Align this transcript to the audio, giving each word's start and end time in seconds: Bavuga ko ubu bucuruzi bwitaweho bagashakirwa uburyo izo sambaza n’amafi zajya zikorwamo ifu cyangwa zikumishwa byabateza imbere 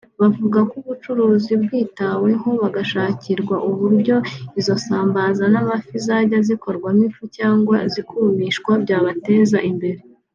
Bavuga 0.21 0.59
ko 0.69 0.73
ubu 0.79 0.87
bucuruzi 0.89 1.53
bwitaweho 1.63 2.49
bagashakirwa 2.61 3.55
uburyo 3.69 4.15
izo 4.59 4.75
sambaza 4.85 5.43
n’amafi 5.53 5.95
zajya 6.05 6.39
zikorwamo 6.47 7.03
ifu 7.09 7.23
cyangwa 7.37 7.77
zikumishwa 7.93 8.71
byabateza 8.83 9.59
imbere 9.71 9.99